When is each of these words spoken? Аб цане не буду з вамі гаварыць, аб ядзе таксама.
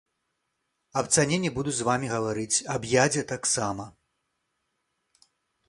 Аб 1.01 1.05
цане 1.17 1.37
не 1.43 1.51
буду 1.57 1.73
з 1.79 1.85
вамі 1.89 2.07
гаварыць, 2.15 2.63
аб 2.77 2.81
ядзе 3.03 3.23
таксама. 3.35 3.89